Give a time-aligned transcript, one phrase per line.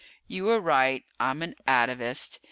[0.25, 2.39] You were right I'm an atavist.